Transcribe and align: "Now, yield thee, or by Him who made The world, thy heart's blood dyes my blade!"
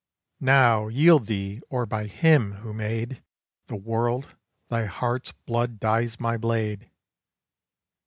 "Now, 0.39 0.87
yield 0.87 1.27
thee, 1.27 1.61
or 1.69 1.85
by 1.85 2.07
Him 2.07 2.53
who 2.53 2.73
made 2.73 3.21
The 3.67 3.75
world, 3.75 4.35
thy 4.67 4.85
heart's 4.87 5.31
blood 5.31 5.79
dyes 5.79 6.19
my 6.19 6.37
blade!" 6.37 6.89